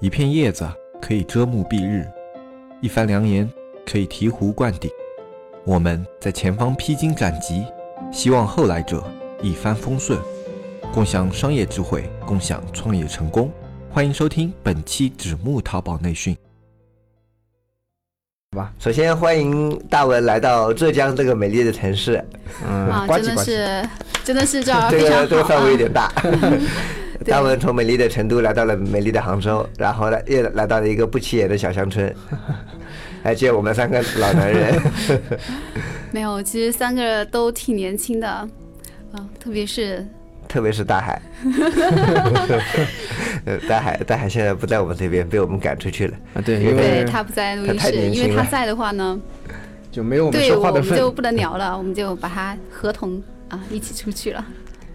[0.00, 0.66] 一片叶子
[0.98, 2.06] 可以遮目蔽日，
[2.80, 3.46] 一番良言
[3.84, 4.90] 可以醍醐灌顶。
[5.62, 7.66] 我们在前方披荆斩棘，
[8.10, 9.04] 希望后来者
[9.42, 10.18] 一帆风顺，
[10.90, 13.52] 共享商业智慧，共享创业成功。
[13.90, 16.34] 欢迎收听本期纸木淘宝内训。
[18.56, 22.24] 吧，首先欢迎大文来到浙江这个美丽的城市。
[22.66, 23.44] 嗯，真的。
[23.44, 23.88] 是，
[24.24, 26.10] 真的是 这非常个这个范围有点啊。
[26.14, 26.22] 大。
[27.24, 32.12] 大文从美丽的成都来到了美丽的杭州，然后呢又来到了一个不起眼的小乡村，
[33.24, 34.80] 来接我们三个老男人。
[36.10, 38.48] 没有，其实三个都挺年轻的，啊，
[39.38, 40.04] 特别是
[40.48, 41.22] 特别是大海，
[43.44, 46.16] 呃， 大海，大海现在不在我们这边，被我们赶出去了。
[46.34, 49.20] 啊，对，因为他不在录音室，他太年轻了因为他在的话呢，
[49.92, 54.44] 就没有我们对我说话的份们就不能聊了，我们就把他合同啊一起出去了。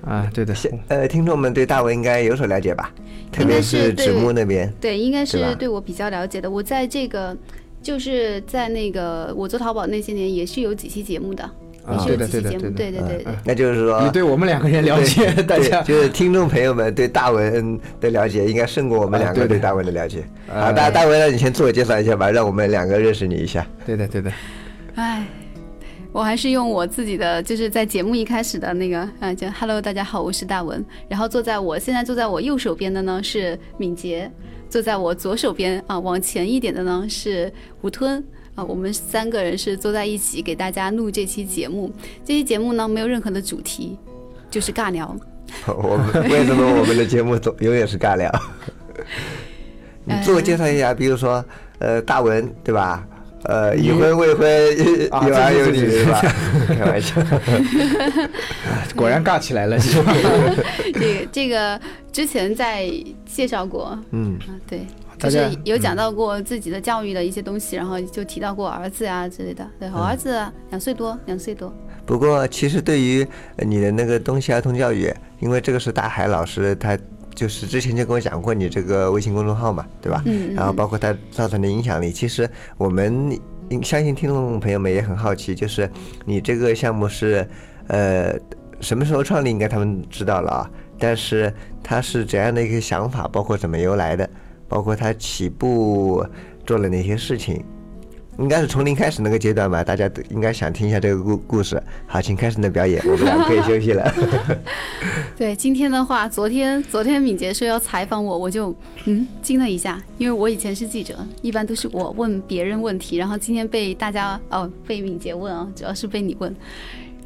[0.05, 2.91] 啊，对的，现呃，听众们对大文应该有所了解吧？
[3.31, 6.49] 特别应该是对是纸木那边，对，应该是对我比较了解的。
[6.49, 7.35] 我在这个
[7.81, 11.43] 就是在那个我做淘宝那些年，也是有几期节目的，
[11.89, 13.33] 也啊，是对的，有几期节目，对的，对的，对对对对。
[13.43, 20.23] 那就是说你，对我们两个人了解， 大家就是听众朋友们对大文的了解，应该胜过我们两个对大文的了解。
[20.47, 23.65] 啊好，大大文，那你先自我介绍一下吧，让我们两个认识你一下。
[23.85, 24.31] 对的，对的，
[24.95, 25.25] 唉，
[26.15, 30.83] 我还是用我自己的，就是在节目一开始的那个，啊，就 Hello，大家好，我是大文。
[31.09, 34.31] 然后坐在我现在坐在我右手边的呢是敏捷，
[34.69, 38.23] 坐在我左手边啊往前一点的呢是吴吞。
[38.55, 41.91] 啊，我们三个人是坐在一起给大家录这期节目。
[42.23, 43.99] 这期节目呢没有任何的主题，
[44.49, 45.13] 就是尬聊。
[45.67, 48.31] 我们为什么我们的节目总永远是尬聊？
[50.05, 51.43] 你自我介绍一下，比如说，
[51.79, 53.05] 呃，大文对吧？
[53.47, 54.47] 呃，已婚未婚，
[55.11, 56.21] 啊 有儿有女自己自己对吧？
[56.67, 57.21] 开玩笑，
[58.95, 60.13] 果然尬起来了，是吧？
[60.93, 61.79] 这个这个
[62.11, 62.89] 之前在
[63.25, 64.85] 介绍过，嗯，啊，对，
[65.19, 69.67] 就是有讲到过自己的教育的一些东西，然后就提到过儿子啊之类的。
[69.79, 70.31] 对，我儿子
[70.69, 71.73] 两岁多，两岁多。
[72.05, 76.97] 不过其实对于呃你的那个东西儿童教育，因为这个是大海老师他。
[77.35, 80.23] 就是之前就跟我讲过你这个微信公众号嘛，对吧？
[80.25, 83.37] 嗯嗯然后包括它造成的影响力，其实我们
[83.83, 85.89] 相信听众朋友们也很好奇，就是
[86.23, 87.47] 你这个项目是
[87.87, 88.33] 呃
[88.79, 90.71] 什么时候创立，应该他们知道了啊。
[90.97, 91.53] 但是
[91.83, 94.29] 它是怎样的一个想法，包括怎么由来的，
[94.69, 96.25] 包括它起步
[96.65, 97.61] 做了哪些事情，
[98.37, 99.83] 应该是从零开始那个阶段吧。
[99.83, 101.81] 大家都应该想听一下这个故故事。
[102.07, 104.13] 好，请开始你的表演，我们俩可以休息了。
[105.37, 108.75] 对，今天的话，昨天昨天敏杰说要采访我，我就
[109.05, 116.55] 嗯惊了一下，因为我以前是记者，一般都是我问别人问题，然后今天被大家哦被敏杰问啊，主要是被你问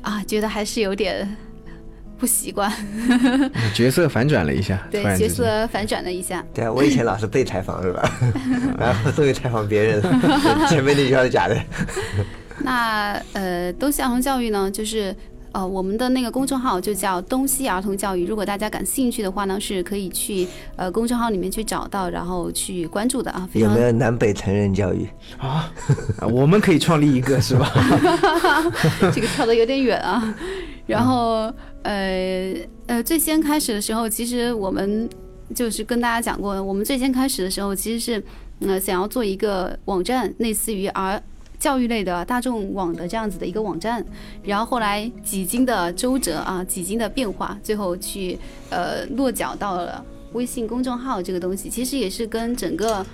[0.01, 1.27] 啊，觉得还是有点
[2.19, 2.71] 不习惯，
[3.73, 6.43] 角色反转了一下， 对角色反转了一下。
[6.53, 8.11] 对啊，我以前老是被采访是吧？
[8.77, 11.57] 然后终于采访别人了，前面那句话是假的。
[12.61, 15.15] 那呃，东西儿童教育呢，就是
[15.51, 18.25] 呃，我们的那个公众号就叫东西儿童教育。
[18.25, 23.47] 如果大家感兴趣的话呢，是可以去呃公众号里面去找到，然后去关注的啊。
[23.51, 25.07] 非常有没有南北成人教育？
[25.37, 25.71] 啊，
[26.19, 27.71] 啊 我们可以创立一个是吧？
[29.13, 30.35] 这个跳的有点远啊。
[30.85, 31.51] 然后
[31.83, 32.55] 呃
[32.87, 35.09] 呃，最先开始的时候，其实我们
[35.55, 38.23] 就是跟大家讲过，我们最先开始的时候其实是
[38.61, 41.21] 呃想要做一个网站，类似于儿。
[41.59, 44.03] 教育类的大众网的这样子的一个网站，
[44.41, 48.39] 然后后来几经的周折啊，几经的变化，最后去
[48.69, 50.03] 呃落脚到了
[50.33, 53.05] 微信公众号这个东西，其实也是跟整个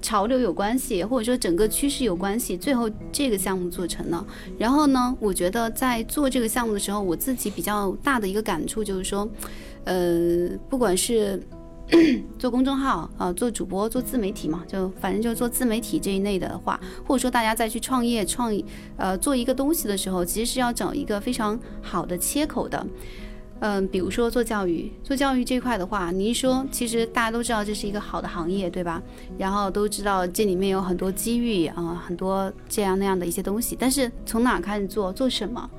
[0.00, 4.24] 潮流有关系，或者说整个趋势有关系，最后这个项目做成了。
[4.58, 9.28] 然后呢，我觉得在做这个项目的时候，我自己比较大的一个感触就是说，
[9.84, 11.42] 呃，不管是
[12.38, 18.52] 做公众号啊、做主播、做自媒体嘛，就反正就做自媒体这一类的话，或者说大家再去创业、创
[18.96, 22.86] 呃做一个东西的时候，其实是要找一个非常好的切口的。
[23.64, 29.00] 嗯，比如说做教育，做教育这块的话，您说，其实大家都知道这是一个好的行业，对吧？
[29.38, 33.76] 然后都知道这里面有很多机遇啊、很多这样那样的一些东西。
[33.78, 35.70] 但是从哪开始做，做什么，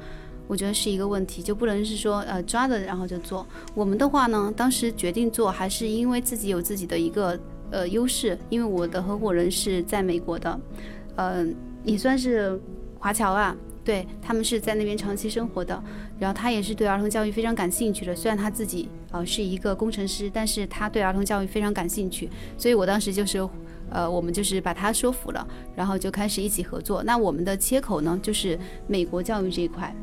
[0.54, 3.44] 我觉得是一个问题，就不能是说呃抓着然后就做。
[3.74, 7.40] 我们的话呢，当时决定做，还是因为自己有自己的一个
[7.72, 10.60] 呃优势，因为我的合伙人是在美国的，
[11.16, 12.62] 嗯、也算是
[13.00, 13.56] 华侨啊。
[13.84, 15.84] 对他们是在那边长期生活的，
[16.20, 18.16] 然后他也是对儿童教育非常感兴趣的。
[18.16, 22.30] 虽然他自己呃是一个工程师，但是他对儿童教育非常感兴趣，
[22.60, 23.40] 所以我当时就是
[23.90, 25.46] 呃，我们就是把他说服了，
[25.76, 27.04] 然后就开始一起合作。
[27.04, 28.58] 那我们的切口呢，就是
[28.88, 29.94] 美国教育这一块。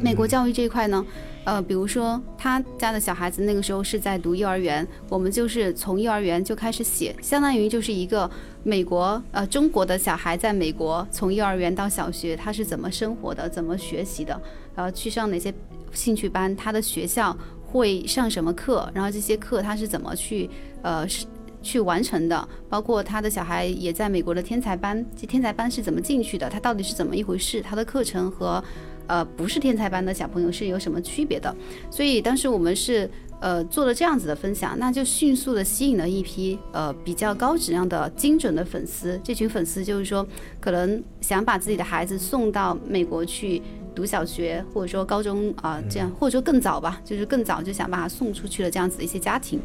[0.00, 1.04] 美国教育这一块呢，
[1.44, 8.30] 呃，比如说他家的小孩子那个时候是在读幼儿园，我们就是从幼儿园就开始写，相当于就是一个
[8.62, 14.40] 美国呃中国的小孩在美国从幼儿园到小学他是怎么生活的，怎么学习的，
[14.74, 15.52] 然后去上哪些
[15.92, 17.36] 兴趣班，他的学校
[17.66, 20.48] 会上什么课，然后这些课他是怎么去
[20.82, 21.26] 呃是。
[21.60, 26.48] 去完成的，包括他的小孩也在美国的天才班，这天才班是怎么进去的？
[26.48, 27.60] 他到底是怎么一回事？
[27.60, 28.62] 他的课程和，
[29.08, 31.54] 呃，不是天才班的小朋友是有什么区别的？
[31.90, 33.10] 所以当时我们是
[33.40, 39.20] 呃做了这样子的分享，那就迅速的吸引了一批呃比较高质量的精准的粉丝。
[39.24, 40.24] 这群粉丝就是说，
[40.60, 43.60] 可能想把自己的孩子送到美国去
[43.94, 49.60] 读小学，或者说高中啊、这样，或者说更早吧，就是更早就想把他送出去了这样子的一些家庭。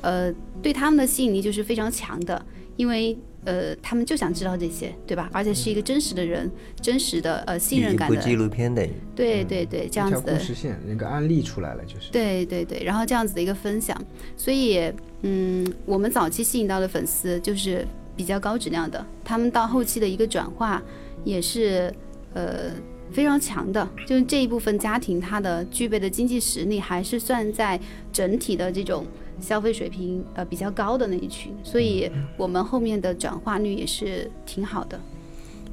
[0.00, 0.32] 呃，
[0.62, 2.44] 对他们的吸引力就是非常强的，
[2.76, 3.16] 因为
[3.46, 5.30] 呃，他们就想知道这些，对吧？
[5.32, 6.50] 而且是一个真实的人，
[6.82, 10.32] 真实的呃信任感的，纪录片的，对对对，这样子的。
[10.32, 12.10] 一条故，事线，那个案例出来了，就是。
[12.10, 13.96] 对对对，然后这样子的一个分享，
[14.36, 20.82] 所以嗯，我们早期吸引到的粉丝就是比较高质量的，他们到后期的一个转化
[21.24, 21.92] 也是
[22.34, 22.72] 呃
[23.12, 27.80] 非常强的，就是这一部分家庭他的具备的经济实力还是算在
[28.12, 29.06] 整体的这种
[29.40, 35.00] 消费水平呃比较高的那一群，所以我们后面的转化率也是挺好的。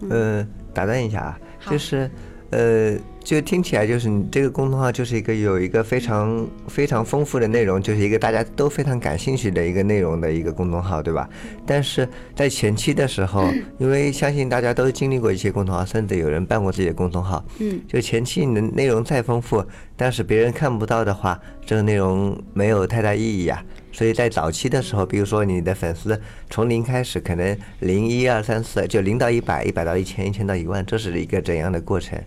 [0.09, 1.39] 呃，打断一下啊，
[1.69, 2.09] 就是，
[2.53, 11.27] 呃，就听起来就是你这个公众号就是一个有一个非常非常丰富的内容，就是一个大家都非常感兴趣的一个内容的一个公众号，对吧？
[11.65, 19.65] 但是在前期的时候，因为相信大家都经历过一些公众号，甚至有人办过自己的公众号，嗯，就前期你的内容再丰富，
[19.97, 26.19] 但是别人看不到的话，这个内容没有太大意义啊、所以在早期的时候，比如说你的粉丝
[26.51, 32.21] 从零开始，可能零一二三四，就零到一百，一百到一千，一千到一万，这是一个怎样的过程？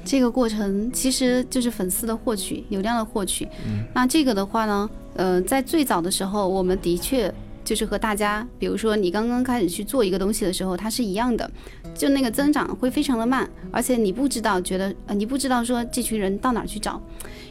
[0.00, 3.46] 哦，这个过程其实就是粉丝的获取，流量的获取。
[3.66, 7.32] 嗯，那这个的话呢，呃，在最早的时候，我们的确
[7.64, 11.50] 就是和大家，比如说你刚刚开始去做一个东西的时候，它是一样的，
[11.94, 17.00] 就那个增长会非常的慢，而且你不知道，觉得呃，你不知道说这群人到哪儿去找。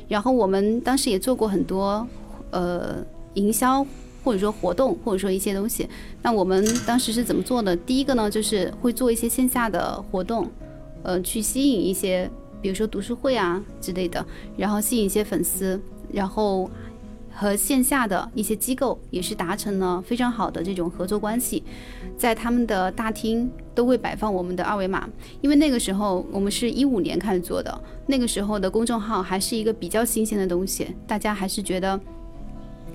[0.08, 2.08] 然后我们当时也做过很多
[2.52, 2.98] 呃
[3.36, 3.86] 营销。
[4.22, 5.88] 或者说活动，或者说一些东西，
[6.22, 7.74] 那我们当时是怎么做的？
[7.74, 10.46] 第一个呢，就是会做一些线下的活动，
[11.04, 12.30] 呃，去吸引一些，
[12.62, 14.26] 比如说读书会啊之类的，
[14.58, 15.80] 然后吸引一些粉丝，
[16.12, 16.70] 然后
[17.32, 21.64] 和线下的一些机构也是达成了非常好的这种合作关系，
[22.18, 25.10] 在他们的大厅都会摆放我们的二维码，
[25.42, 32.00] 因为那个时候我们是一五年开始做的，那个时候的公众号还是一个比较新鲜的东西，大家还是觉得。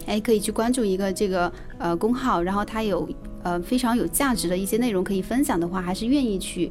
[0.07, 3.09] 哎，可以去关注一个这个呃公号，然后它有
[3.43, 6.71] 呃非常有价值的一些内容可以分享的话，还是愿意去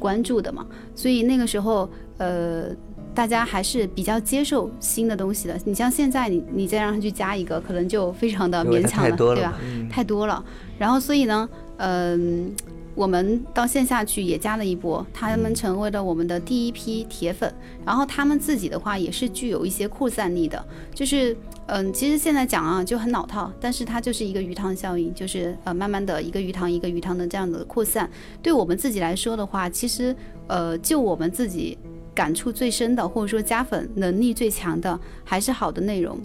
[0.00, 0.66] 关注的嘛。
[0.92, 1.88] 所以那个时候
[2.22, 2.68] 呃，
[3.12, 5.58] 大家还是比较接受新的东西的。
[5.64, 9.58] 你像现在你你再让他去加一个，可能就非常的勉强了对吧？
[9.64, 10.44] 嗯太多了。
[10.78, 11.48] 然后所以呢，
[11.78, 12.54] 嗯、
[12.94, 17.52] 我们到线下去也加了一波，他们成为了我们的第一批铁粉。
[17.84, 20.64] 然后他们自己的话也是具有一些扩散力的，
[20.94, 21.36] 就是
[21.66, 28.08] 嗯，其实现在讲啊就很老套，但是它就是一个鱼塘效应，就是呃慢慢的一个鱼塘一个鱼塘的这样的扩散。
[28.40, 30.14] 对我们自己来说的话，其实
[30.46, 31.76] 呃就我们自己。
[32.14, 36.18] 感触最深的，或者说加粉能力最强的，还是好的内容。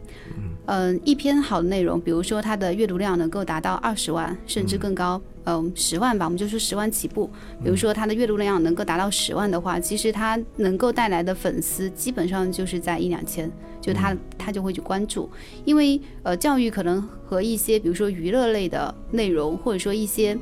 [0.66, 7.30] 嗯、一篇好的内容，比如说它的阅读量能够达到二十万，甚至更高，嗯，十、万吧，我们就说十万起步。
[7.64, 15.30] 比如说它的阅读量能够达到十万的话，其实它能够带来的粉丝基本上就是在一两千，就他他就会去关注，
[15.64, 20.38] 因为呃教育可能和一些比如说娱乐类的内容，或者说一些。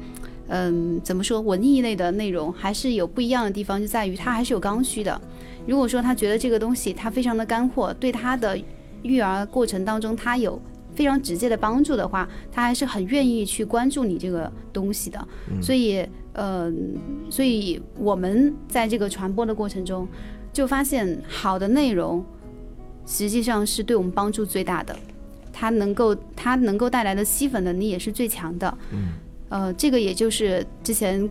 [0.47, 5.19] 嗯，怎么说文艺类的内容还是有不一样的地方，就在于它还是有刚需的。
[5.67, 8.55] 如果说他觉得这个东西它非常的干货，对他的
[9.01, 10.61] 育儿过程当中他有
[10.93, 15.27] 非常直接的帮助的话，他还是很愿意去关注你这个东西的。
[15.61, 16.95] 所以，嗯、
[17.29, 20.07] 所以我们在这个传播的过程中，
[20.53, 22.23] 就发现好的内容
[23.07, 24.95] 实际上是对我们帮助最大的，
[25.51, 28.77] 它能够它能够带来的吸粉能力也是最强的。
[28.91, 29.13] 嗯，
[29.55, 31.29] 呃，这个也就是之前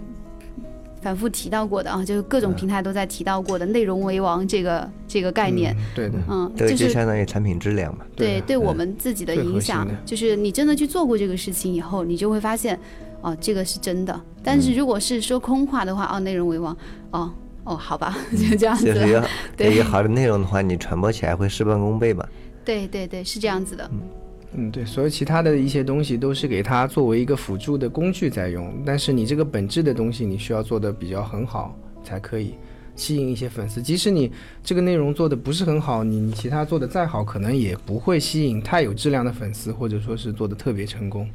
[1.02, 5.76] 反复提到过的啊，就是各种平台都在提到过的“内容为王”这个这个概念。
[5.94, 8.06] 对的，嗯，这个就就是相当于产品质量嘛。
[8.16, 12.80] 对对对我们自己的影响，就是你真的去做过这个事情以后，你就会发现，
[13.20, 14.18] 哦，这个是真的。
[14.42, 16.74] 但是如果是说空话的话，哦，内容为王，
[17.10, 17.30] 哦
[17.64, 19.22] 哦，好吧，就这样子就是有
[19.54, 22.26] 对有好的内容的话，你传播起来会事半功倍嘛。
[22.64, 23.86] 对对对，是这样子的。
[23.92, 24.00] 嗯，
[24.56, 32.54] 嗯对，所有其他的一些东西都是给它作为一个辅助的工具在用，但是你这个本质的东西，你需要做的比较很好才可以。
[32.96, 33.82] 吸引一些粉丝。
[33.82, 34.30] 即使你
[34.62, 41.28] 这个内容做的不是很好，你你其他做的再好，可能也不会吸引太有质量的粉丝，或者说是做的特别成功，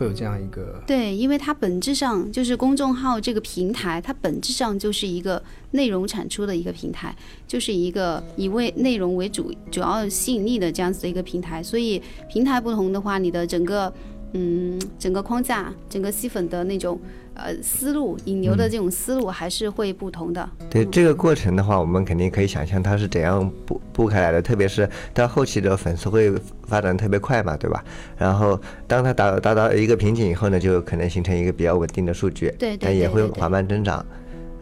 [0.00, 5.42] 会有这样一个对，因为它本质上就是公众号这个平台，它本质上就是一个
[5.72, 7.14] 内容产出的一个平台，
[7.46, 11.62] 就是一个以为内容为主主要吸引力的这样子的一个平台。
[11.62, 13.92] 所以平台不同的话，你的整个
[14.32, 16.98] 嗯整个框架、整个吸粉的那种
[17.34, 20.48] 呃思路、引流的这种思路还是会不同的。
[20.68, 26.32] 对这个过程的话，我们肯定可以想象它是怎样布布开来的，特别是到后期的粉丝会
[26.66, 27.82] 发展特别快嘛，对吧？
[28.16, 34.04] 然后当它达达到一个瓶颈以后呢，就可能形成一个比较稳定的数据，对对但也会缓慢增长。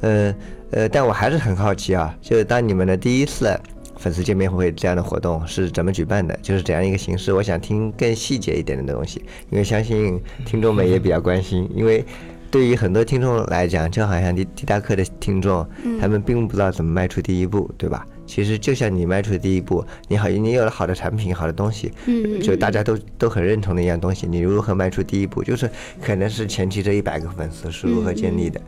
[0.00, 0.34] 呃
[0.70, 3.58] 呃，但我还是很好奇啊，就是当你们的第一次
[3.96, 6.38] 粉丝见面会这样的活动是怎么举办的？
[6.40, 7.32] 就是怎样一个形式？
[7.32, 12.04] 我想听更细节一点的东西，因为相信听众们也比较关心，因为。
[12.50, 15.66] 对于很多听众来讲，就好像迪迪达克的听众，
[16.00, 18.06] 他们并不知道怎么迈出第一步，对吧？
[18.26, 25.42] 其实就像你迈出的第一步，你好，你有了好的产品、好的东西，嗯，就大家都都很认同的一样东西，你如何迈出第一步？
[25.42, 25.70] 就是
[26.02, 28.60] 可能是前期这一百个粉丝是如何建立的，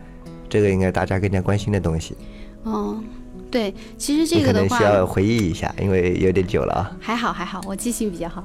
[0.48, 2.16] 这个应该大家更加关心的东西。
[2.64, 3.02] 哦，
[3.50, 6.96] 对，其实这个的话，能需要回忆一下，因为有点久了啊。
[7.00, 8.44] 还好还好，我记性比较好。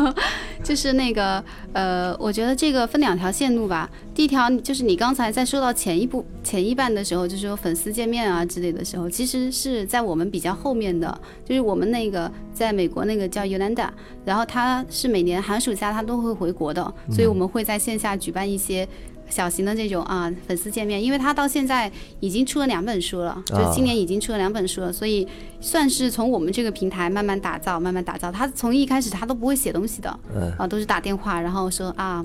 [0.64, 3.88] 就是那个呃，我觉得这个分两条线路吧。
[4.14, 13.88] 第一条就是你刚才在说到前一部前一半的时候，就是说粉丝见面啊之类的时候，其实是在我们比较后面的，就是我们那个在美国那个叫 Yolanda，
[14.24, 18.88] 然后他是每年寒暑假他都会回国的，所以我们会在线下举办一些。
[19.28, 25.26] 小型的这种啊粉丝见面，因为他到现在已经出了两本书了，就今年已经出了两本书了，所以
[25.60, 28.32] 算是从我们这个平台慢慢打造，慢慢打造。
[28.32, 30.52] 他从一开始他都不会写东西的，嗯。
[30.58, 32.24] 啊，都是打电话，然后说啊，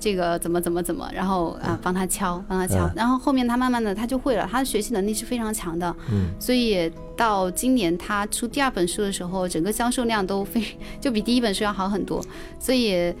[0.00, 10.64] 这个怎么怎么怎么，然后啊帮他敲，帮他敲，然后后面他慢慢的他就会了，他的学习能力是非常强的，嗯，所以到今年他出第二本书的时候，整个销售量都非
[11.00, 12.24] 就比第一本书要好很多，
[12.58, 13.14] 所以。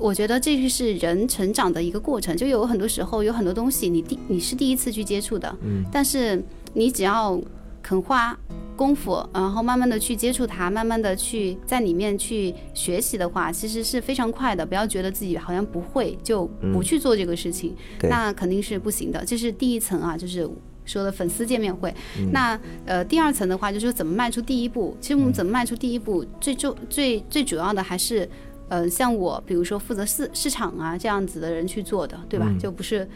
[0.00, 6.42] 我觉得这就是人成长的一个过程，就有很多时候有很多东西你第你是第一次去接触的，嗯，但是
[6.72, 7.38] 你只要
[7.82, 8.36] 肯花
[8.74, 14.64] 功夫，然后慢慢的去接触它，慢慢的去在里面去学习的话，其实是非常快的。
[14.64, 19.24] 不要觉得自己好像不会就不去做这个事情，对那肯定是不行的。
[19.24, 20.48] 这是第一层啊，就是。
[20.86, 24.96] 说的粉丝见面会，嗯那呃第二层的话就是说怎么迈出第一步。
[25.00, 28.28] 其实我们怎么迈出第一步，最重最最主要的还是
[28.70, 32.46] 呃像我，比如说负责市市场啊这样子的人去做的，对吧？
[32.48, 33.06] 嗯就不是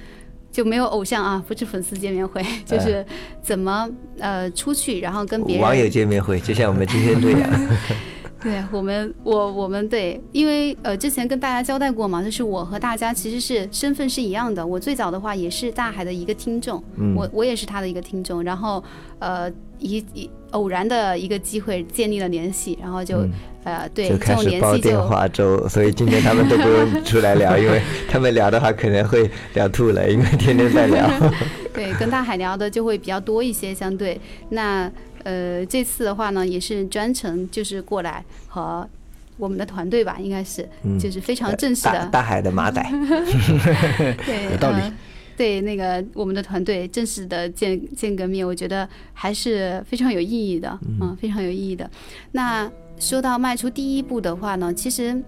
[0.53, 3.05] 就没有偶像啊，不是粉丝见面会，就是
[3.41, 7.51] 怎么呃出去，然后跟别人网友见面会，就像我们今天这样。
[8.45, 14.65] 对我们，我我们对，因为呃之前跟大家交代过嘛，就是我和大家其实是身份是一样的。
[14.65, 18.85] 我最早的话也是大海的一个听众，嗯我我也是他的一个听众，然后
[19.19, 23.33] 呃一一偶然的一个机会建立了联系，然后就、嗯
[23.65, 31.09] 呃对开始种联系煲电就话粥，所以今天他们都不用 出来聊，因为他们聊的话可能会聊吐了，因为天天在聊。
[31.73, 34.21] 对，跟大海聊的就会比较多一些，相对
[34.51, 34.91] 那
[35.25, 38.89] 呃这次的话呢，也是专程就是过来和
[39.37, 40.97] 我们的团队吧，应该是、嗯。
[40.97, 42.81] 就是非常正式的，大大海的马仔，
[44.25, 44.81] 对，有道理。
[44.81, 44.95] 呃
[45.37, 51.91] 对，那个我们的团队正式的见见个面，我觉得还是非常有意义的，嗯、非常有意义的。
[52.31, 55.21] 那说到迈出第一步的话呢，其实，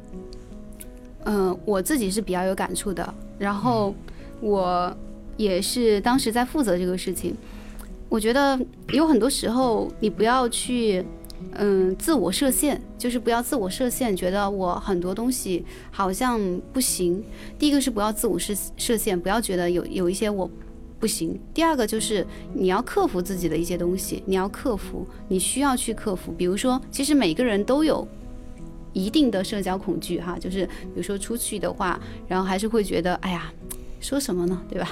[1.25, 3.93] 嗯、我自己是比较有感触的，然后
[4.41, 4.97] 我
[5.37, 7.35] 也是当时在负责这个事情。
[8.09, 8.59] 我觉得
[8.93, 11.05] 有很多时候，你不要去，
[11.55, 16.41] 嗯，自我设限，就是不要自我设限，觉得我很多东西好像
[16.73, 17.23] 不行。
[17.59, 20.49] 第一个是不要自我设设限，不要觉得有有一些我
[21.01, 21.39] 不行。
[21.53, 26.33] 第二个就是你要克服自己的一些东西，你要克服，你需要去克服。
[26.33, 28.07] 比如说，其实每个人都有
[28.93, 33.53] 一定的社交恐惧哈，就是比如说出去的话，然后还是会觉得，哎呀。
[34.01, 34.61] 说什么呢？
[34.69, 34.89] 对吧？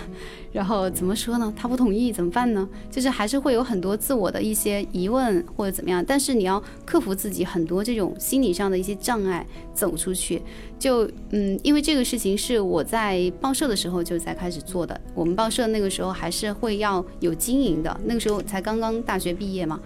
[0.52, 1.52] 然后怎么说呢？
[1.56, 2.68] 他不同意怎么办呢？
[2.90, 10.42] 就是还是会有很多自我的一些疑问或者怎么样，但是你要克服自己很多这种心理上的一些障碍，走出去。
[10.78, 14.98] 就嗯，因为这个事情是我在报社的时候就在开始做的。
[15.14, 19.80] 我们报社那个时候还是会要有经营的，那个时候才刚刚大学毕业嘛，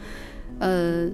[0.58, 1.08] 呃。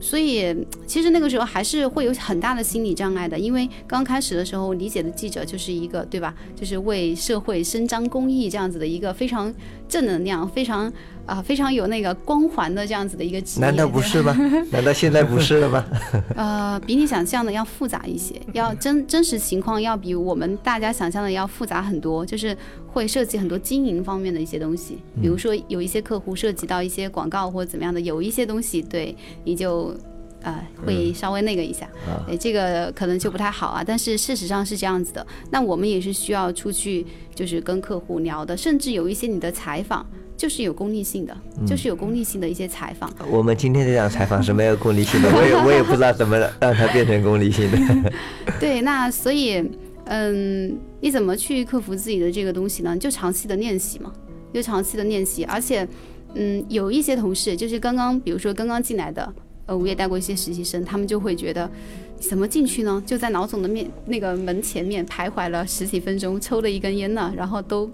[0.00, 0.54] 所以
[0.86, 9.52] 其实那个时候还是会有很大的心理障碍的，因为刚开始的时候理解的记者就是一个对吧，就是为社会伸张公益这样子的一个非常
[9.88, 10.92] 正能量、非常
[11.26, 13.66] 啊、非常有那个光环的这样子的一个职业。
[13.66, 14.36] 难道不是吗？
[14.70, 15.84] 难道现在不是了吗？
[16.36, 29.94] 呃，比你想象的要复杂一些，要真真实情况要比我们大家想象的要复杂很多，就是会涉及很多经营方面的一些东西，比如说有一些客户涉及到一些广告或者怎么样的，有一些东西对你就。
[30.44, 31.88] 呃，会稍微那个一下，
[32.26, 33.82] 对这个可能就不太好啊。
[33.84, 41.36] 但是事实上是这样子的，那我们也是需要出去，就是跟客户聊的，甚至有一些你的采访就是有功利性的，
[41.66, 43.10] 就是有功利性的一些采访。
[43.30, 48.12] 我们今天这场采访是没有功利性的，我也我也不知道怎么让它变成功利性的。
[48.60, 49.64] 对，那所以，
[50.04, 52.94] 嗯，你怎么去克服自己的这个东西呢？
[52.98, 54.12] 就长期的练习嘛，
[54.52, 55.44] 就长期的练习。
[55.44, 55.88] 而且，
[56.34, 59.32] 嗯，有一些同事就是刚刚，比如说刚刚进来的，
[59.66, 61.70] 呃，我也带过一些实习生，他们就会觉得，
[62.18, 63.02] 怎么进去呢？
[63.06, 67.90] 就在老总的面那个门前面徘徊了十几分钟，抽了一根烟呢，然后都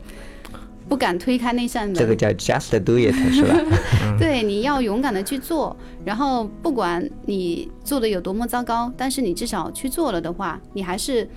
[0.89, 1.95] 不敢推开那扇门。
[1.95, 3.57] 这个叫 just do it 是吧？
[4.19, 11.29] 对，你要勇敢的去做，然后不管你做的有多么糟糕，但是你至少去做了的话，你还是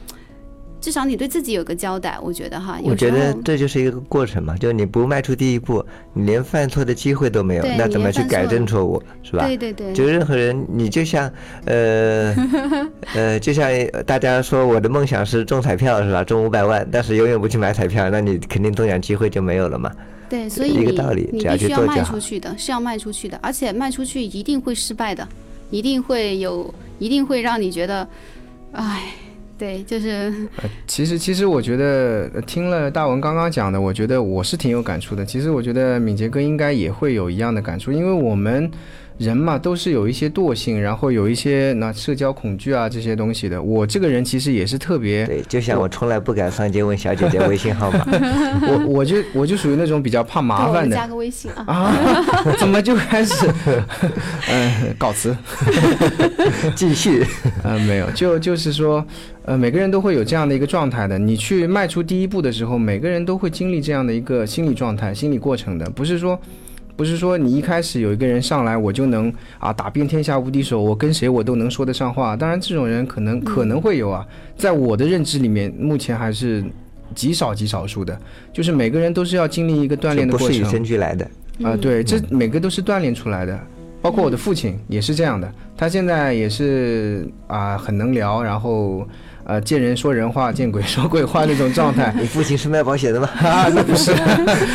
[0.84, 2.20] 至少你对自己有个交代。
[2.22, 9.48] 我觉得哈，我觉得这就是一个过程嘛，就是你不迈出第一步，你连犯错的机会都没有，那怎么去改正错误，是吧？
[9.48, 11.32] 对对对，就任何人，你就像
[11.64, 12.36] 呃
[13.16, 13.72] 呃，就像
[14.06, 16.22] 大家说我的梦想是中彩票是吧？
[16.22, 19.90] 中五百万，但是永远不去买彩票，那你肯定中奖机会就没有了嘛。
[20.30, 25.26] 对，所以你一个道理你只要必须要迈去做就好出去的，是要卖出去的，而且卖出去一定会失败的，
[25.70, 28.08] 一定会有，一定会让你觉得，
[28.72, 29.14] 哎，
[29.58, 30.34] 对，就是
[30.88, 35.26] 其实，其实我觉得听了大文刚刚讲的，我觉得我是挺有感触的。
[35.26, 38.70] 其实我觉得敏杰哥应该也会有一样的感触，因为我们
[39.18, 43.62] 人嘛都是有一些惰性，然后有一些那社交恐惧啊这些东西的。
[43.62, 48.06] 我这个人其实也是特别，对，就像我从来不敢上街问小姐姐微信号码，
[48.68, 51.64] 我我就我就属于那种比较怕麻烦的加个微信啊。
[51.68, 53.48] 啊，怎么就开始，
[54.50, 55.36] 嗯、告辞。
[56.76, 57.26] 继续。
[57.64, 59.06] 嗯，没有，就就是说，
[59.46, 61.20] 呃，每个人都会有这样的一个状态的。
[61.20, 66.40] 你去迈出第一步的时候，每个人都会经历这样的一个心理状态、心理过程的，不是说。
[66.96, 72.36] 不是说你一开始有一个人上来，我就能啊打遍天下无敌手，我跟谁我都能说得上话。
[72.36, 76.64] 当然，这种人可能可能会有啊，在我的认知里面，目前还是
[77.16, 78.18] 极少极少数的。
[78.52, 80.48] 就是每个人都是要经历一个锻炼的过程。
[80.48, 81.30] 不是与生俱来的。
[81.64, 83.60] 啊、对，这每个都是锻炼出来的，
[84.02, 89.08] 包括我的父亲也是这样的，他现在也是啊、很能聊，然后
[89.46, 92.14] 呃见人说人话，见鬼说鬼话那种状态。
[92.20, 93.30] 你父亲是卖保险的吗？
[93.42, 94.14] 啊，那不是，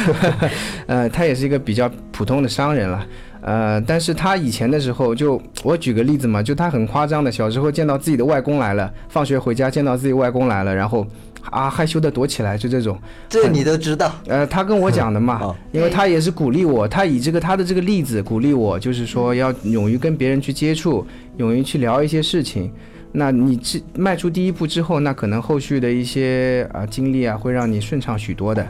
[0.87, 3.07] 呃，他也是一个比较普通的商人了，
[3.41, 11.07] 呃，但是他以前的时候就，我举个例子嘛，就他很夸张的，小时候见到自己的外公来了，放学回家见到自己外公来了，然后
[11.51, 14.13] 啊害羞的躲起来，就这种，这你都知道。
[14.27, 21.07] 呃，他跟我讲的嘛 哦，因为他也是鼓励我，他以这个他的这个例子鼓励我，就是说要勇于跟别人去接触，
[21.39, 22.71] 勇于去聊一些事情。
[23.13, 28.67] 那你这迈出第一步之后，那可能后续的一些啊经历啊，会让你顺畅许多的，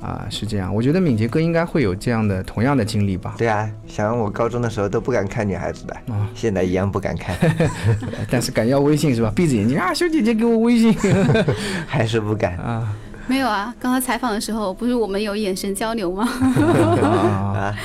[0.00, 0.74] 啊是这样。
[0.74, 5.96] 我觉得敏杰哥应该会有这样的同样的经历吧，对啊，想我高中的时候都不敢看女孩子的，
[6.34, 7.36] 现在一样不敢看，
[8.30, 9.32] 但是敢要微信是吧？
[9.34, 10.94] 闭着眼睛啊，小姐姐给我微信。
[11.86, 12.56] 还是不敢。
[12.58, 12.96] 啊
[13.30, 16.28] 没有啊，刚刚采访的时候不是我们有眼神交流吗？
[17.00, 17.06] 啊
[17.56, 17.76] 啊。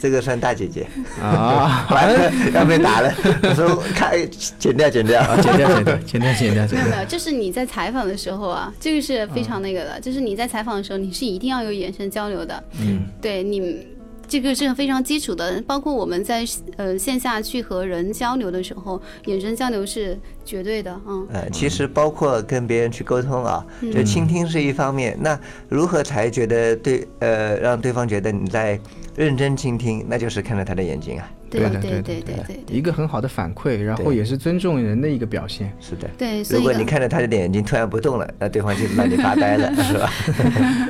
[0.00, 0.86] 这个算大姐姐，
[1.22, 1.86] 啊！
[1.90, 3.12] 完了要被打了。
[3.42, 4.14] 我说看，
[4.58, 5.20] 剪掉，剪掉。
[5.20, 12.64] 啊，剪掉剪掉剪掉剪掉剪掉没有没有，这是你在采访的时候啊，这个是非常那个的，就是你在采访的时候，你是一定要有眼神交流的。
[12.80, 13.86] 嗯，对你。
[14.28, 16.44] 这个是非常基础的，包括我们在
[16.76, 25.16] 呃线下去和人交流的时候，眼神交流是绝对的，嗯，呃，其实包括跟别人去沟通啊，就倾听是一方面。
[25.20, 28.80] 那如何才觉得对呃让对方觉得你在
[29.16, 30.06] 认真倾听？
[30.08, 31.28] 那就是看着他的眼睛啊。
[31.48, 35.72] 对对的对对对一个很好的反馈，然后也是尊重人的一个表现。
[35.80, 36.08] 是的。
[36.18, 40.12] 对，如果你看着他的眼睛突然不动了，那对方就让你发呆了，是吧？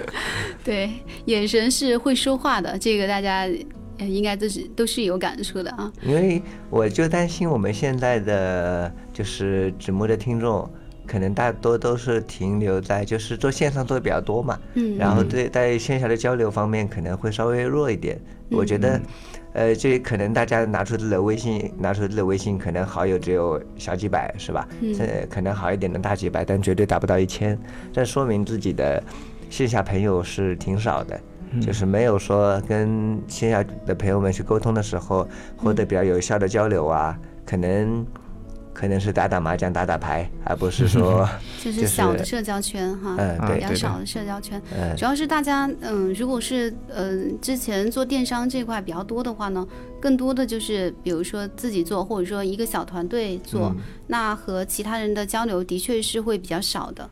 [0.64, 0.90] 对
[1.26, 3.58] 眼神是会说话的，这个大家呃
[3.98, 5.92] 应该都是都是有感触的啊。
[6.02, 10.68] 因为我就担心我们现在的就是直播的听众，
[11.06, 18.20] 可能大多都是停留在就是做线上做的比较多嘛，嗯然后对在线下的交流方面可能会稍微弱一点。
[18.48, 19.00] 我觉得，
[19.54, 24.68] 呃，这可能大家拿出自己的微信，拿出自己的微信，可能好友只有小几百，是吧？
[24.80, 24.94] 嗯，
[25.28, 27.58] 可能好一点的大几百，但绝对达不到一千，
[27.92, 29.02] 这说明自己的
[29.50, 31.20] 线下朋友是挺少的。
[31.60, 38.06] 就是没有说跟线下的朋友们去沟通的时候，获得比较有效的交流啊，可能
[38.72, 41.26] 可能是打打麻将、打打牌，而不是说
[41.64, 44.60] 就是小的社交圈哈，嗯对比较少的社交圈。
[44.76, 49.66] 嗯主要是大家嗯，如果是嗯之前做电商这块比较多的话呢，
[49.98, 53.74] 更多的就是比如说自己做，或者说一个小团队做，
[54.08, 57.08] 那和其他人的交流的确是会比较少的，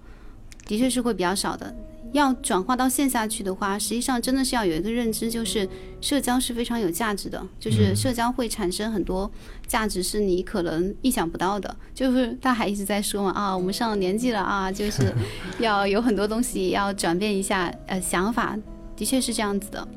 [0.67, 1.75] 的确是会比较少的。
[2.15, 5.69] 要转化到线下去的话，实际上真的是要有一个认知，就是
[6.01, 9.29] 社交是非常有价值的，就是社交会产生很多
[9.67, 11.77] 价值，是你可能意想不到的。
[11.93, 15.13] 就是大海一直在说嘛，啊，我们上了年纪了啊，就是
[15.59, 18.57] 要有很多东西要转变一下，呃，想法，
[18.95, 19.89] 的确是这样子的。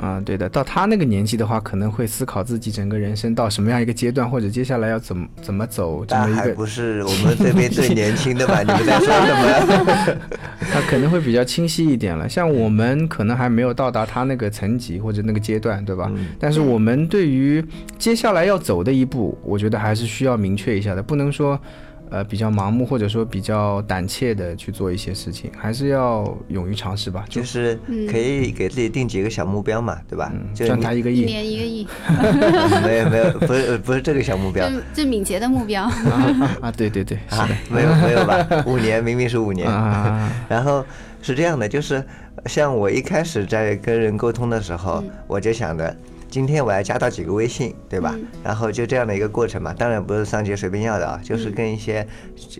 [0.00, 8.62] 啊，对的，到他那个年纪的话，可能会思考自己整个人生到什么样一个阶段，或者接下来要怎么怎么走这大海么一个，不是我们这边最年轻的吧？
[8.62, 10.16] 你们在说什么？
[10.72, 12.26] 他可能会比较清晰一点了。
[12.26, 16.10] 像我们可能还没有到达他那个层级或者那个阶段，对吧？
[16.38, 17.62] 但是我们对于
[17.98, 21.60] 接下来要走的一步，我觉得还是需要明确一下的，不能说。
[22.10, 27.24] 呃，比较盲目或者说比较胆怯的去做一些事情，还是要勇于尝试吧。
[27.28, 27.78] 就就是
[28.10, 30.32] 可以给自己定几个小目标嘛，对吧？
[30.52, 31.86] 就赚他一个亿一年一个亿，
[32.84, 35.84] 没有没有，不是不是这个小目标 就就敏捷的目标。
[35.84, 36.72] 啊啊！
[36.72, 38.64] 对对对， 是啊的，没有没有吧？
[38.66, 40.84] 五年明明是五年，啊，然后
[41.22, 42.04] 是这样的，就是
[42.46, 45.94] 像我一开始在跟人沟通的时候，我就想着。
[46.30, 48.14] 今天我要加到几个微信，对吧？
[48.44, 52.06] 然后就这样的一个过程嘛，当然不是上街随便要的啊，就是跟一些，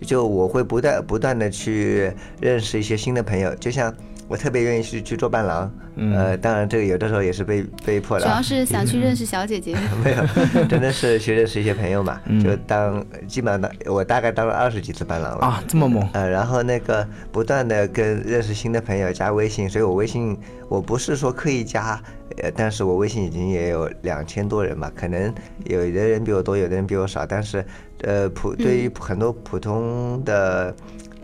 [0.05, 3.93] 就我会不断不断的去认识一些新的朋友，就像
[4.31, 8.65] 我特别愿意去去做伴郎，呃，当然这个有的时候也是被被迫的啊，主要是。
[8.71, 9.75] 想去认识小姐姐。
[10.01, 16.07] 没有，真的是去认识一些朋友嘛，就当基本上当我大概当了二十几次伴郎了啊，这么猛。
[16.13, 20.37] 呃，然后那个不断的跟认识新的朋友加微信，所以我微信
[20.69, 22.01] 我不是说刻意加，
[22.41, 25.33] 呃，但是我微信已经也有两千多人嘛，可能
[25.65, 27.65] 有的人比我多，有的人比我少，但是
[28.03, 30.73] 呃普对于很多普通的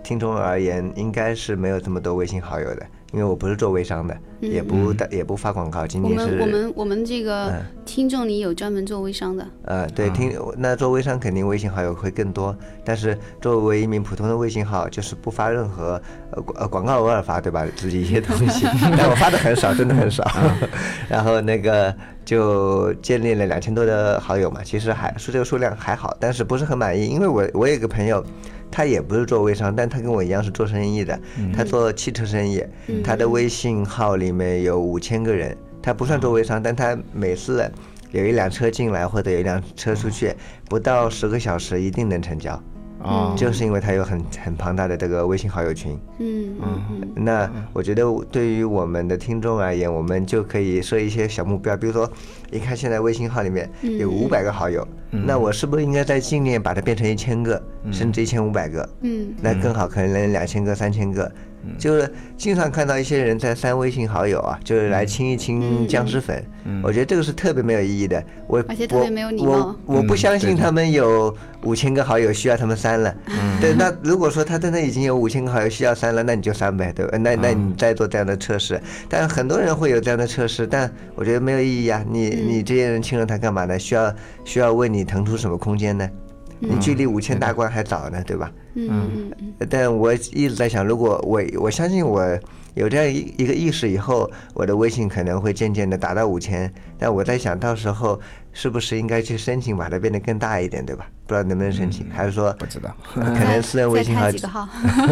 [0.03, 17.65] 听众而言，应该是没有这么多微信好友的，因为我不是做微商的，也不打也不发广告，仅我仅是们我们我们这个嗯听众里有专门做微商的，呃，对，听那做微商肯定微信好友会更多，但是作为一名普通的微信号，就是不发任何呃广呃广告，偶尔发对吧？
[17.77, 18.65] 自己一些东西，
[18.97, 20.29] 但我发的很少，真的很少。
[21.07, 28.21] 然后那个就建立了两千多的好友嘛，其实还是这个数量还好，但是不是很满意，因为我我有一个朋友。
[28.71, 31.19] 他也不是做微商，但他跟我一样是做生意的。
[31.55, 32.63] 他做汽车生意，
[33.03, 35.57] 他的微信号里面有五千个人。
[35.81, 37.71] 他不算做微商，但他每次
[38.11, 40.33] 有一辆车进来或者有一辆车出去，
[40.65, 42.61] 不到十个小时一定能成交，
[43.01, 45.97] 啊，就是因为他有很很庞大的这个微信好友群。
[46.19, 52.11] 嗯嗯嗯，那我觉得对于我们的听众而言，我们就可以设一些小目标，比如说，
[52.49, 58.89] 你看现在微信号里面有五百个好友，那我是不是应该在今年把它变成一千个，甚至一千五百个？
[59.01, 59.33] 嗯。
[59.41, 61.31] 那更好，可能两千个、三千个。
[61.77, 66.43] 就是经常看到一些人在删微信好友啊，就是来清一清僵尸粉。
[66.83, 68.21] 我觉得这个是特别没有意义的。
[68.47, 73.15] 我而且特别没有礼貌我我不相信他们有五千个好友需要他们删了。
[73.61, 77.17] 对，那如果说他真的已经有五千个好友需要删了，那你就删呗，对吧？
[77.17, 78.79] 那那你再做这样的测试。
[79.07, 82.03] 但很多人会有这样的测试，但我觉得没有意义啊。
[82.09, 83.79] 你你这些人清了他干嘛呢？
[83.79, 86.09] 需要需要为你腾出什么空间呢？
[86.59, 88.51] 你距离五千大关还早呢，对吧？
[88.53, 92.23] 嗯嗯嗯但我一直在想，如果我我相信我
[92.75, 96.71] 有这样一一个意识以后，我的微信可能会渐渐的达到五千。
[96.99, 98.19] 但我在想到时候
[98.53, 101.05] 是不是应该去申请把它变得更大一点，对吧？
[101.25, 102.95] 不知道能不能申请，还是说不知道。
[103.13, 104.67] 可能私人微信号几个号？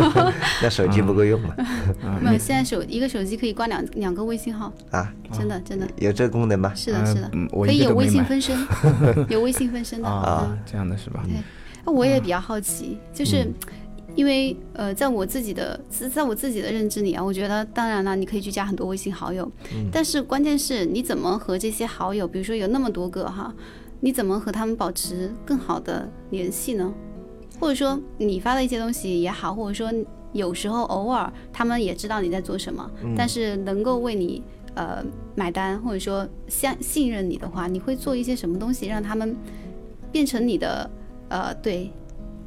[0.63, 1.55] 那手机不够用了？
[2.21, 6.71] 没有，现在手一个手机可以挂两两个微信号，啊，真的真的有这个功能吗？
[6.75, 8.55] 是的，是的嗯，可以有微信分身，
[9.29, 10.07] 有微信分身的。
[10.07, 11.23] 啊嗯，这样的是吧？
[11.85, 13.47] 那我也比较好奇，就是
[14.15, 19.49] 因为呃，在我自己的在在我自己的认知里啊，我觉得当然了，你可以去加很多微信好友，
[19.91, 23.53] 但是关键是你怎么和这些好友，比如说有那么多个哈，
[23.99, 26.93] 你怎么和他们保持更好的联系呢？
[27.59, 29.93] 或者说你发的一些东西也好，或者说
[30.33, 34.43] 有时候偶尔他们也知道你在做什么，但是能够为你
[34.73, 35.03] 呃
[35.35, 39.35] 买单，或者说相信任你的话，你会做一些什么东西让他们
[40.11, 40.89] 变成你的
[41.29, 41.91] 呃对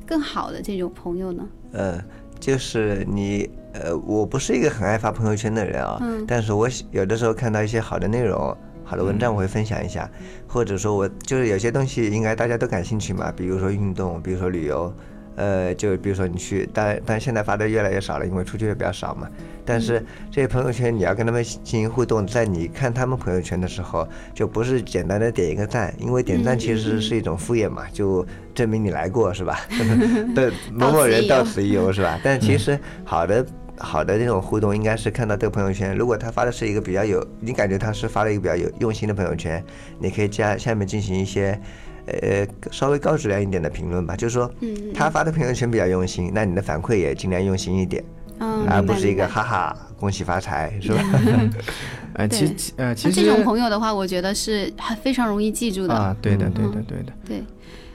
[0.07, 1.49] 更好的这种朋友呢？
[1.73, 2.03] 呃，
[2.41, 8.57] 就是你呃，我不是一个很爱发朋友圈的人啊，嗯但是我有的时候看到一些好的内容。
[8.85, 10.11] 好的文章我会分享一下，
[10.47, 14.91] 或者说我就是有些东西应该大家都感兴趣嘛，比如说运动，比如说旅游，
[15.38, 19.29] 呃，就比如说你去，但但现在发的越来越少了，因为出去的比较少嘛。
[19.64, 29.61] 但是这些朋友圈你要跟他们进行互动，在你看他们朋友圈的时候，就不是简单的点一个赞，因为点赞其实是一种敷衍嘛， 就证明你来过是吧？
[30.35, 32.18] 对，某某人到此一游是吧？
[32.24, 33.46] 但其实好的。
[33.81, 39.64] 好的这种互动应该是看到这个朋友圈，如果他发的是一个比较有，你感觉他是发了一个比较有用心的朋友圈，
[40.01, 41.57] 你可以加下面进行一些，
[42.23, 44.51] 呃，稍微高质量一点的评论吧，就是说，
[44.94, 48.03] 他发的朋友圈比较用心，那你的反馈也尽量用心一点，
[48.68, 51.03] 而不是一个哈哈恭喜发财，是吧？
[52.14, 55.94] 呃，其实呃，其实这种朋友的话，我觉得是还非常容易记住的。
[55.94, 57.42] 啊，对的，对的，对的，对。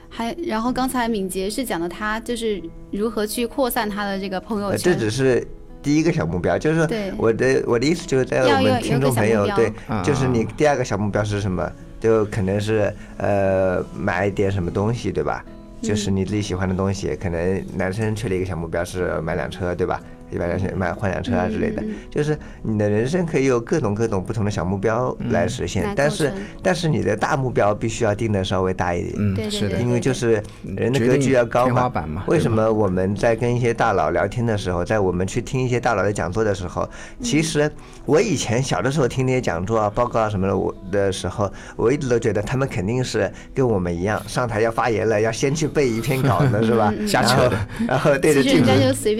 [0.08, 5.46] 还然后刚才敏捷是讲的他就是如何去扩散他的这个朋友圈，这只是。
[5.82, 9.70] 第一个小目标就是我的我的意思就是在我们听众朋友对，
[10.02, 11.70] 就是你第二个小目标是什么？
[12.04, 15.42] 就可能是呃买一点什么东西对吧？
[15.80, 19.98] 就是你自己喜欢的东西，可能男生确立一个小目标是买辆车对吧？
[20.34, 30.42] 一百辆车买换辆车啊之类的，就是你的人生可以有各种各种不同的小目标来实现，但是但是你的大目标必须要定的稍微大一点，嗯，是的，因为就是
[30.76, 32.24] 人的格局要高嘛。
[32.26, 36.88] 为什么我们在跟一些大佬聊天的时候，在我们去听一些大佬的讲座的时候，
[37.20, 37.70] 其实
[38.04, 46.92] 我以前小的时候听那些讲座啊、报告啊什么的，我的时候，我一直都觉得他们肯定是跟我们一样，上台要发言了，要先去背一篇稿子是吧？
[47.06, 48.70] 瞎扯的，然后对着镜子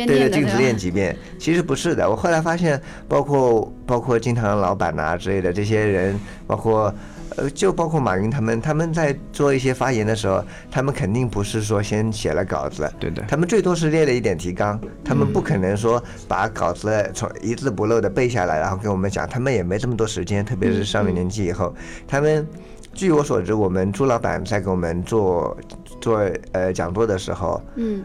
[0.06, 1.03] 对着镜子练几遍。
[1.38, 6.94] 其实不是的，我后来发现，包括包括金堂老板啊之类的这些人，包括
[7.36, 21.74] 呃，就包括马云他们，他们在做一些发言的时候，他们肯定不是说先写了稿子，对的，他们最多是列了一点提纲，他们不可能说把稿子从一字不漏的背下来，然后跟我们讲，他们也没这么多时间，特别是上了年纪以后，
[22.06, 22.46] 他们
[22.92, 25.56] 据我所知，我们朱老板在给我们做
[26.00, 28.04] 做呃讲座的时候，嗯，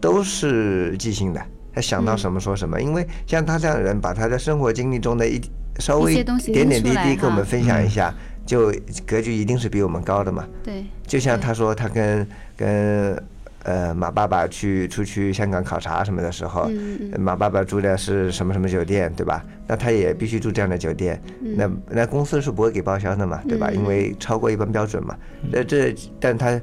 [0.00, 1.40] 都是即兴的。
[1.74, 5.40] 他想到什么说什么，因为像他这样的人，把他的生活经历中的一
[5.80, 8.14] 稍微点点滴滴跟我们分享一下，
[8.46, 8.72] 就
[9.04, 10.46] 格局一定是比我们高的嘛。
[10.62, 13.20] 对，就像他说他跟跟
[13.64, 16.70] 呃马爸爸去出去香港考察什么的时候，
[17.18, 19.44] 马爸爸住的是什么什么酒店，对吧？
[19.66, 23.70] 那他也必须住这样的酒店，那那公司是不会给报销的嘛，对吧？
[23.72, 25.16] 因为超过一般标准嘛。
[25.50, 26.60] 那这但他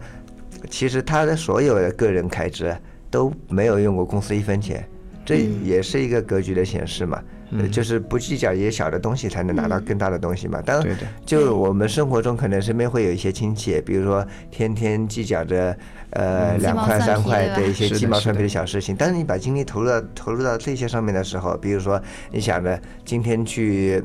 [0.70, 2.74] 其实他的所有的个人开支
[3.10, 4.88] 都没有用过公司一分钱。
[5.26, 7.22] 这也是一个格局的显示嘛，
[7.72, 10.62] 就是不计较一些小的东西，才能拿到更大的东西嘛。
[10.66, 15.76] 当然，就我们生活中可能身边会有一些亲戚，比如说天天计较着
[16.12, 18.96] 呃两块三块的一些鸡毛蒜皮的小事情。
[18.98, 24.02] 但是你把精力投入到投入到这些上面的时候，比如说你想着今天去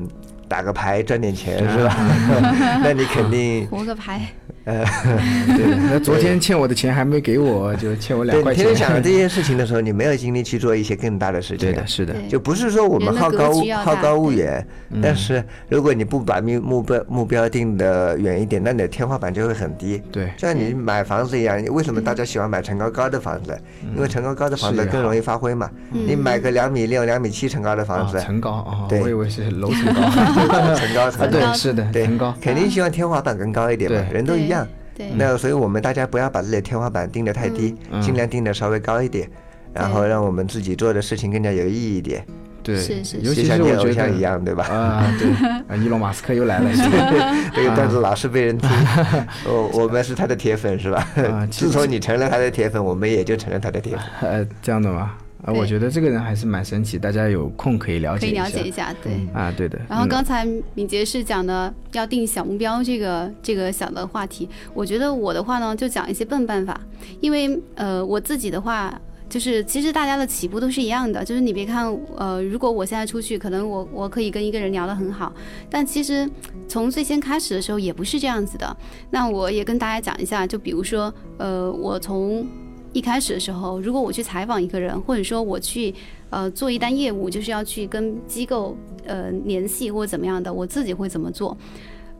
[0.47, 1.95] 打个牌赚点钱是吧？
[2.83, 4.21] 那你肯定 胡个牌。
[4.67, 4.83] 呃，
[5.55, 8.65] 对，那昨天欠我的钱还没给我，就欠我两块钱。
[8.65, 11.71] 天天想着 这些事情的时候，你没有精力去做一些更大的事情。
[11.71, 14.67] 对的，是的，就不是说我们好高好高骛远，
[15.01, 20.01] 但是如果你不把目目标目标定的远一点，那你的天花板就会很低。
[20.11, 23.57] 对，就像你买房子一样，为什么大家喜欢买层高高的房子？
[23.95, 25.69] 因为层高高的房子更容易发挥嘛。
[25.91, 30.01] 你买个两米六、两米七层高的房子，层高啊，对，我以为是楼层高，
[30.75, 34.56] 层高层对，是的，层高，肯定希望天花板更高一点嘛，人都一样。
[34.97, 39.29] 对，那所以我们大家不要把自己的天花板定得太低，尽量定得稍微高一点，
[39.73, 42.25] 然后让我们自己做的事情更加有意义一点。
[42.63, 44.65] 对，是是，尤其是我偶像一样，对吧？
[44.65, 45.29] 啊，对，
[45.69, 46.69] 啊， 伊隆马斯克又来了，
[47.55, 48.69] 这个段子老是被人听，
[49.47, 51.07] 我我们是他的铁粉，是吧？
[51.49, 54.29] 自从你成了他的铁粉，我们也就成了他的铁粉。
[54.29, 55.13] 呃，这样的吗？
[55.43, 58.43] 啊，我觉得这个人还是蛮神奇，大家有空可以了解一下。
[58.43, 59.13] 可以了解一下，对。
[59.33, 59.79] 啊，对的。
[59.87, 64.49] 然后刚才敏捷是讲的要定小目标，这个这个小的话题。
[64.73, 66.79] 我觉得我的话呢，就讲一些笨办法，
[67.21, 75.31] 因为呃，我自己的话就是，其实大家的起步都是一样的，就是你别看呃，如果我现在出去，可能我我可以跟一个人聊得很好，
[75.69, 76.27] 但其实
[76.67, 78.75] 从最先开始的时候也不是这样子的。
[79.11, 82.47] 那我也跟大家讲一下，就比如说呃，我从
[82.93, 85.93] 一开始的时候，如果我去采访一个人，或者说我去
[86.29, 91.55] 呃做一单业务，就是要去跟机构呃联系或者怎么样的，我自己会怎么做？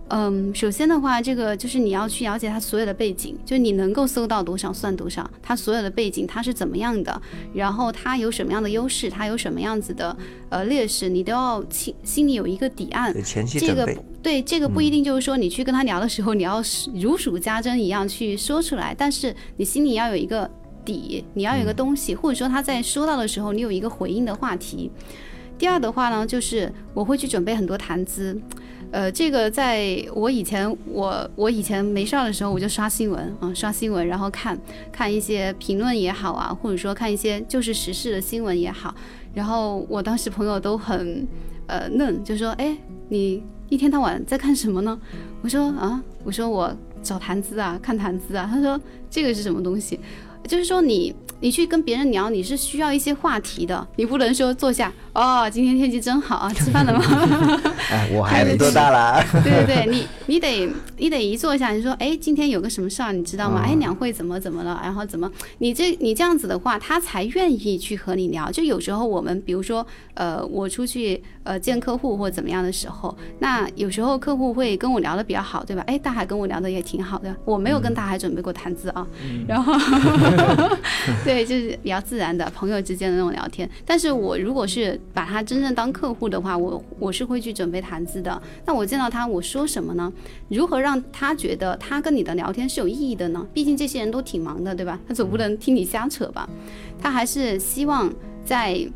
[0.10, 7.21] 嗯，首先的话，这个就是你要去了解他所有的背景，就你能够搜到多少算多少，他所有的背景他是怎么样的，
[7.53, 10.15] 然后他有什么样的优势，他有什么样子的
[10.47, 13.13] 呃劣势，你都要心心里有一个底案。
[13.21, 13.86] 前期这个
[14.27, 16.61] 对这个不一定就是说你去跟他聊的时候，你要
[16.93, 20.51] 如数家珍一样去说出来，但是你心里要有一个
[20.83, 24.91] 底，你要有一个东西，或者说他在说到的时候，你有一个回应的话题。
[25.57, 28.37] 第二的话呢，就是我会去准备很多谈资。
[28.91, 34.59] 呃，这个在我以前我我以前没事儿的时候，我就刷新闻啊，刷新闻，然后看
[34.91, 38.93] 看一些评论也好啊，或者说看一些就是时事的新闻也好，
[39.33, 41.25] 然后我当时朋友都很
[41.67, 42.77] 呃嫩，就说，哎，
[43.09, 44.99] 你一天到晚在看什么呢？
[45.41, 48.49] 我说啊，我说我找谈资啊，看谈资啊。
[48.51, 49.99] 他说这个是什么东西？
[50.47, 57.03] 就是说你你去跟别人聊，你是需要一些话题的，你不能说坐下哦，今天天气真好啊，吃饭了吗？
[57.91, 59.23] 哎，我孩子多大了？
[59.43, 63.62] 对对对，你你得你得一坐下，你说哎，今天有个什么事儿，你知道吗？
[63.65, 64.79] 哎，两会怎么怎么了？
[64.83, 65.31] 然后怎么？
[65.60, 68.49] 你这你这样子的话，他才愿意去和你聊。
[68.51, 75.83] 就有时候我们比如说呃，我出去呃见客户或怎么样的时候，那有时候客户会跟我聊的比较好，对吧？
[75.88, 79.07] 哎，大海跟我聊的也挺好的，我没有跟大海准备过谈资啊，
[79.47, 79.73] 然后
[81.23, 83.69] 对，就是比较自然的朋友之间的那种聊天。
[83.86, 88.41] 但是我如果是把他真正当客户的话，我我是会去准备谈资的。
[88.65, 90.12] 那我见到他，我说什么呢？
[90.50, 93.45] 如何让他觉得他跟你的聊天是有意义的呢？
[93.54, 95.00] 毕竟这些人都挺忙的，对吧？
[95.08, 96.47] 他总不能听你瞎扯吧？
[97.02, 98.88] 他还是希望在。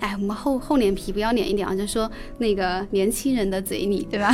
[0.00, 4.32] 哎，我们厚厚脸皮不要脸一点啊，就说那个年轻人的嘴里，对吧？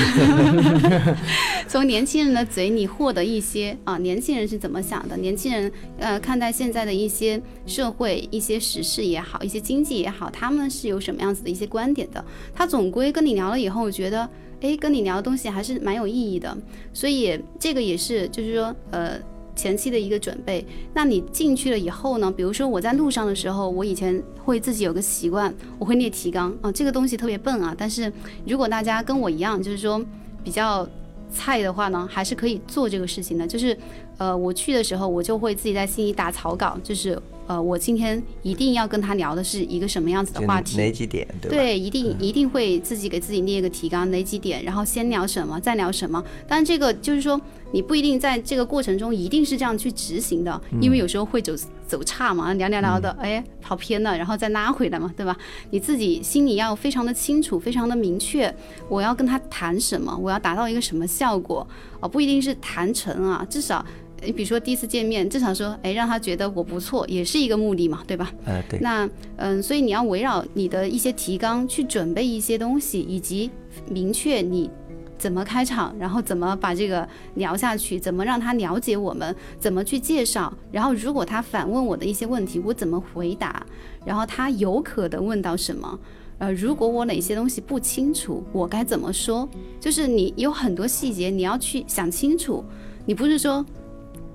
[1.68, 5.16] 从年轻人的嘴里获得一些啊，年轻人是怎么想的？
[5.16, 12.24] 年轻人呃，看待现在的一些社会、一些时事也好，一些经济也好，他们是有什么样子的一些观点的？
[12.54, 14.28] 他总归跟你聊了以后，我觉得，
[14.60, 16.56] 哎，跟你聊的东西还是蛮有意义的。
[16.92, 19.18] 所以这个也是，就是说，呃。
[19.54, 22.30] 前期的一个准备，那你进去了以后呢？
[22.30, 27.74] 比如说我在路上的时候，我以前会自己有个习惯，我会列提纲啊，这个东西特别笨啊。
[27.76, 28.12] 但是
[28.46, 30.04] 如果大家跟我一样，就是说
[30.42, 30.88] 比较
[31.30, 33.46] 菜的话呢，还是可以做这个事情的。
[33.46, 33.76] 就是
[34.18, 37.20] 呃，我去的时候，我就会自己在心里打草稿，就是。
[37.52, 40.78] 呃，我今天一定要跟他聊的是一个什么样子的话题？
[40.78, 41.28] 哪几点？
[41.38, 46.22] 对对，一定一定会自己给自己列一个提纲，哪几点，然后先聊什么，再聊什么。
[46.48, 47.38] 但这个就是说，
[47.72, 51.52] 你不一定在这个过程中一定是这样去执行的，因为有时候会走
[51.86, 55.36] 走岔嘛，聊聊聊的，哎，跑偏了，然后再拉回来嘛，对吧？
[55.68, 58.54] 你自己心里要非常的清楚，非常的明确，
[58.88, 61.66] 我要跟他谈什么，我要达到一个什么效果
[62.00, 62.08] 啊？
[62.08, 63.84] 不一定是谈成啊，至少。
[64.24, 68.32] 你比如说第一次见面，至少说，哎，让他觉得我不错，也是一个目的嘛，对吧？
[68.44, 68.78] 呃，对。
[68.80, 73.50] 那，嗯，所以你要围绕你的一些提纲去准备一些东西，以及
[73.88, 74.70] 明确你
[75.18, 83.64] 怎么开场，然后怎么把这个聊下去，怎么让他了解我们，怎么去介绍，然后如果他反问我的一些问题，我怎么回答，
[84.04, 85.98] 然后他有可能问到什么，
[86.38, 89.48] 呃，如果我哪些东西不清楚，我该怎么说？
[89.80, 92.64] 就是你有很多细节你要去想清楚，
[93.04, 93.64] 你不是说。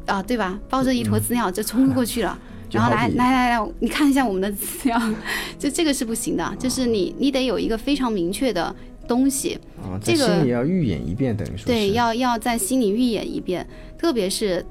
[0.08, 0.60] 啊，对吧？
[0.70, 2.40] 抱着一坨资料就冲过去了，
[2.72, 5.00] 然后来来来来，你看一下我们的资料，
[5.60, 8.74] 就这个是不行的，就是你你得有一个非常明确的
[9.08, 9.60] 东西，
[10.02, 13.68] 这个心里要预演一遍，等于说对，要要在心里预演一遍，
[13.98, 14.66] 特别是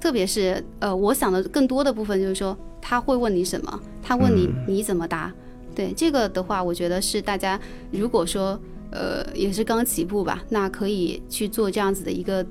[0.00, 5.30] 特别是呃，我想的更多的部分就是说他会问你什么，他问你你怎么答，
[5.74, 8.58] 对这个的话，我觉得是大家如果说
[8.90, 12.44] 呃也是刚起步吧，那可以去做这样子的一个。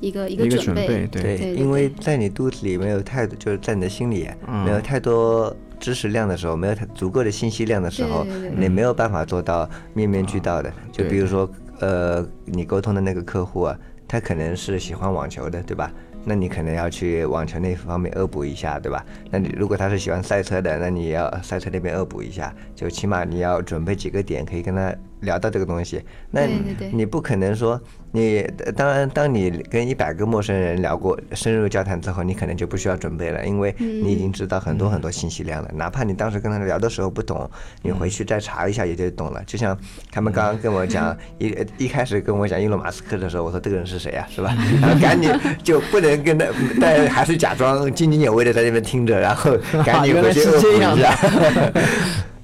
[0.00, 4.28] 一个一个准备，对，因为在你肚子里没有太多，就是在你的心里
[4.64, 8.24] 没有太多知识量的时候，没有太足够的信息量的时候，
[8.56, 10.72] 你没有办法做到面面俱到的。
[10.92, 15.92] 就比如说，呃，你沟通的那个客户啊，他可能是喜欢网球的，对吧？
[16.24, 19.04] 那你可能要去网球那方面恶补一下，对吧？
[19.30, 24.94] 那你如果他是喜欢赛车的，那你要赛车那边恶补一下，就起码你要准备几个点，可以跟他。
[25.20, 26.46] 聊到这个东西，那
[26.92, 27.80] 你不可能说
[28.12, 35.70] 你当然，当你跟一百个陌生人聊过深入交谈之后，你可能就不需要准备了，因为你已经知道很多很多信息量了。
[35.74, 37.50] 哪怕你当时跟他聊的时候不懂，
[37.82, 39.42] 你回去再查一下也就懂了。
[39.44, 39.76] 就像
[40.10, 44.56] 他们刚刚跟我讲一一开始跟我讲伊隆马斯克的时候，我说这个人是谁呀，是吧？
[44.80, 45.30] 然后赶紧
[45.62, 46.46] 就不能跟他，
[46.80, 51.16] 但还是假装津津有味的在那边听着，然后赶紧回去 恶补一下。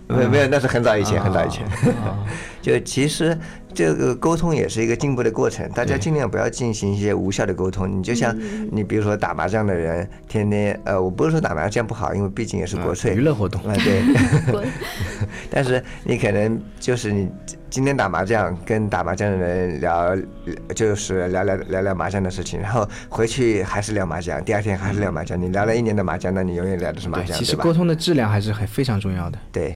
[0.08, 1.64] 没有没有，那是很早以前，很早以前。
[2.60, 3.38] 就其实
[3.74, 7.98] 这个沟通也是一个进步的过程，大家尽量不要进行一些无效的沟通。
[7.98, 8.34] 你就像
[8.72, 14.02] 你比如说打麻将的人，天天呃，我不是说打麻将不好，因为毕竟也是国粹娱乐活动啊，对。
[15.50, 17.28] 但是你可能就是你
[17.68, 20.16] 今天打麻将，跟打麻将的人聊，
[20.74, 25.38] 就是聊聊聊聊麻将的事情，然后回去还是聊麻将，第二天还是聊麻将。
[25.38, 29.38] 你聊了一年的麻将，那你永远聊的是麻将，其实沟通的质量还是很非常重要的。
[29.52, 29.70] 对。